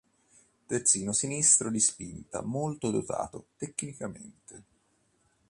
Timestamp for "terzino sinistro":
0.65-1.69